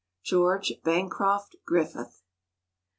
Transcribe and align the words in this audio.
George 0.23 0.73
Bancroft 0.83 1.57
Griffith. 1.63 2.23